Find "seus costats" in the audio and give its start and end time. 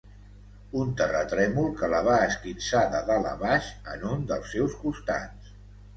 4.57-5.55